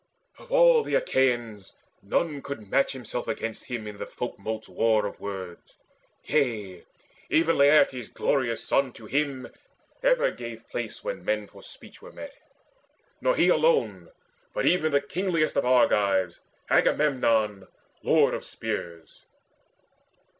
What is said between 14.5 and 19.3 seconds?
but even the kingliest Of Argives, Agamemnon, lord of spears.